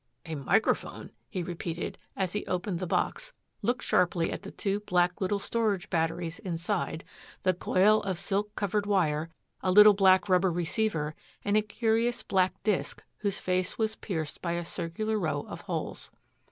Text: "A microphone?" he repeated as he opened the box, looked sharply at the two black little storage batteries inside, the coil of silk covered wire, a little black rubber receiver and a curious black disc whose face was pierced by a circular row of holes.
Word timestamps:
"A 0.25 0.33
microphone?" 0.33 1.11
he 1.29 1.43
repeated 1.43 1.99
as 2.17 2.33
he 2.33 2.43
opened 2.47 2.79
the 2.79 2.87
box, 2.87 3.33
looked 3.61 3.83
sharply 3.83 4.31
at 4.31 4.41
the 4.41 4.49
two 4.49 4.79
black 4.79 5.21
little 5.21 5.37
storage 5.37 5.91
batteries 5.91 6.39
inside, 6.39 7.03
the 7.43 7.53
coil 7.53 8.01
of 8.01 8.17
silk 8.17 8.55
covered 8.55 8.87
wire, 8.87 9.29
a 9.61 9.71
little 9.71 9.93
black 9.93 10.27
rubber 10.27 10.51
receiver 10.51 11.13
and 11.45 11.55
a 11.55 11.61
curious 11.61 12.23
black 12.23 12.63
disc 12.63 13.05
whose 13.19 13.37
face 13.37 13.77
was 13.77 13.95
pierced 13.95 14.41
by 14.41 14.53
a 14.53 14.65
circular 14.65 15.19
row 15.19 15.41
of 15.41 15.61
holes. 15.61 16.09